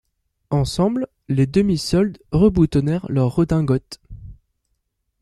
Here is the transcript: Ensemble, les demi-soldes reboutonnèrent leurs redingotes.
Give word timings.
Ensemble, 0.49 1.05
les 1.27 1.45
demi-soldes 1.45 2.17
reboutonnèrent 2.31 3.05
leurs 3.11 3.35
redingotes. 3.35 3.99